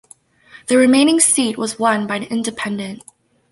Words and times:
The 0.65 0.77
remaining 0.79 1.19
seat 1.19 1.59
was 1.59 1.77
won 1.77 2.07
by 2.07 2.15
an 2.15 2.23
Independent. 2.23 3.03